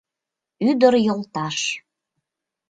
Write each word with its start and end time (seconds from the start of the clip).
—Ӱдыр 0.69 0.93
йолташ! 1.05 1.57